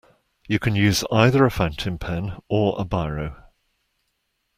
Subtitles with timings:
[0.47, 3.35] You can use either a fountain pen or a biro